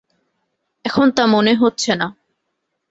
এখন 0.85 1.07
তা 1.11 1.23
মনে 1.25 1.53
হচ্ছে 1.55 1.91
না। 1.95 2.07